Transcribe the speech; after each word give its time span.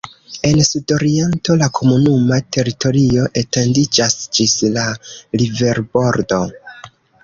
En 0.47 0.61
sudoriento 0.69 1.57
la 1.63 1.67
komunuma 1.81 2.41
teritorio 2.59 3.29
etendiĝas 3.45 4.19
ĝis 4.39 4.59
la 4.81 4.91
riverbordo. 5.45 6.47